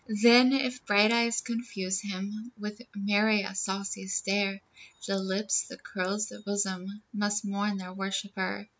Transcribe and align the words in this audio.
Then, 0.23 0.51
if 0.51 0.83
bright 0.87 1.11
eyes 1.11 1.41
confuse 1.41 2.01
him 2.01 2.51
With 2.57 2.81
many 2.95 3.43
a 3.43 3.53
saucy 3.53 4.07
stare, 4.07 4.59
The 5.07 5.19
lips, 5.19 5.67
the 5.67 5.77
curls, 5.77 6.25
the 6.29 6.41
bosom 6.43 6.87
Must 7.13 7.45
mourn 7.45 7.77
their 7.77 7.93
worshipper. 7.93 8.67